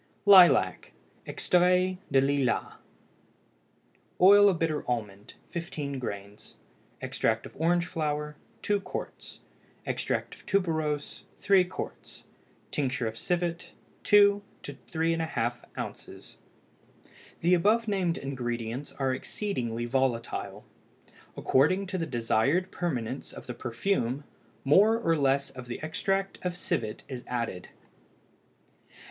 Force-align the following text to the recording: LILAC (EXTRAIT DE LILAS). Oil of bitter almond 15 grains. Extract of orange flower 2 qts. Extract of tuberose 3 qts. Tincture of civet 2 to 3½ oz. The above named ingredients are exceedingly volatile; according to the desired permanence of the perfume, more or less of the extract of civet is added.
LILAC 0.25 0.93
(EXTRAIT 1.27 1.99
DE 2.11 2.21
LILAS). 2.21 2.73
Oil 4.19 4.49
of 4.49 4.57
bitter 4.57 4.83
almond 4.89 5.35
15 5.51 5.99
grains. 5.99 6.55
Extract 7.01 7.45
of 7.45 7.55
orange 7.55 7.85
flower 7.85 8.35
2 8.63 8.79
qts. 8.81 9.41
Extract 9.85 10.33
of 10.33 10.45
tuberose 10.47 11.25
3 11.41 11.69
qts. 11.69 12.23
Tincture 12.71 13.05
of 13.05 13.15
civet 13.15 13.73
2 14.01 14.41
to 14.63 14.73
3½ 14.73 15.57
oz. 15.77 16.37
The 17.41 17.53
above 17.53 17.87
named 17.87 18.17
ingredients 18.17 18.91
are 18.93 19.13
exceedingly 19.13 19.85
volatile; 19.85 20.65
according 21.37 21.85
to 21.85 21.99
the 21.99 22.07
desired 22.07 22.71
permanence 22.71 23.31
of 23.31 23.45
the 23.45 23.53
perfume, 23.53 24.23
more 24.63 24.97
or 24.97 25.15
less 25.15 25.51
of 25.51 25.67
the 25.67 25.79
extract 25.83 26.39
of 26.41 26.57
civet 26.57 27.03
is 27.07 27.23
added. 27.27 27.69